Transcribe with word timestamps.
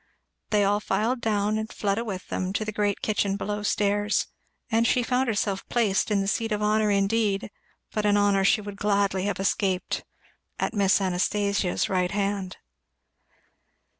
They 0.49 0.63
all 0.63 0.79
filed 0.79 1.21
down, 1.21 1.59
and 1.59 1.71
Fleda 1.71 2.03
with 2.03 2.27
them, 2.29 2.53
to 2.53 2.65
the 2.65 2.71
great 2.71 3.03
kitchen 3.03 3.37
below 3.37 3.61
stairs; 3.61 4.25
and 4.71 4.87
she 4.87 5.03
found 5.03 5.27
herself 5.27 5.63
placed 5.69 6.09
in 6.09 6.21
the 6.21 6.27
seat 6.27 6.51
of 6.51 6.59
honour 6.63 6.89
indeed, 6.89 7.51
but 7.91 8.07
an 8.07 8.17
honour 8.17 8.43
she 8.43 8.61
would 8.61 8.77
gladly 8.77 9.25
have 9.25 9.39
escaped, 9.39 10.03
at 10.57 10.73
Miss 10.73 10.99
Anastasia's 10.99 11.87
right 11.87 12.09
hand. 12.09 12.57